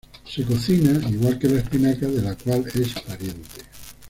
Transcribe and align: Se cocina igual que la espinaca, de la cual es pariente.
Se 0.25 0.41
cocina 0.43 0.93
igual 1.11 1.37
que 1.37 1.47
la 1.47 1.59
espinaca, 1.61 2.07
de 2.07 2.23
la 2.23 2.33
cual 2.35 2.65
es 2.73 2.99
pariente. 3.03 3.49